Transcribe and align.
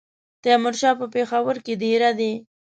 تیمورشاه 0.43 0.95
په 0.99 1.05
پېښور 1.15 1.55
کې 1.65 1.73
دېره 1.83 2.11
دی. 2.19 2.33